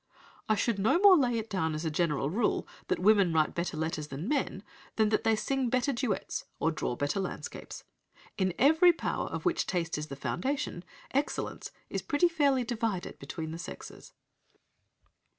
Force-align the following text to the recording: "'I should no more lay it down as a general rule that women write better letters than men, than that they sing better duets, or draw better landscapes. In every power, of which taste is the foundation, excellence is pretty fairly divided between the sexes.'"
"'I 0.49 0.55
should 0.55 0.79
no 0.79 0.97
more 0.97 1.15
lay 1.15 1.37
it 1.37 1.47
down 1.47 1.75
as 1.75 1.85
a 1.85 1.91
general 1.91 2.31
rule 2.31 2.67
that 2.87 2.97
women 2.97 3.31
write 3.31 3.53
better 3.53 3.77
letters 3.77 4.07
than 4.07 4.27
men, 4.27 4.63
than 4.95 5.09
that 5.09 5.23
they 5.23 5.35
sing 5.35 5.69
better 5.69 5.93
duets, 5.93 6.45
or 6.59 6.71
draw 6.71 6.95
better 6.95 7.19
landscapes. 7.19 7.83
In 8.35 8.55
every 8.57 8.93
power, 8.93 9.27
of 9.27 9.45
which 9.45 9.67
taste 9.67 9.99
is 9.99 10.07
the 10.07 10.15
foundation, 10.15 10.83
excellence 11.11 11.69
is 11.87 12.01
pretty 12.01 12.29
fairly 12.29 12.63
divided 12.63 13.19
between 13.19 13.51
the 13.51 13.59
sexes.'" 13.59 14.11